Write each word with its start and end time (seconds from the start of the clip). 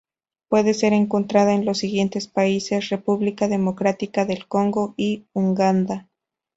Puede 0.49 0.73
ser 0.73 0.93
encontrada 0.93 1.53
en 1.53 1.63
los 1.63 1.77
siguientes 1.77 2.27
países: 2.27 2.89
República 2.89 3.47
Democrática 3.47 4.25
del 4.25 4.47
Congo 4.47 4.95
y 4.97 5.27
Uganda. 5.35 6.09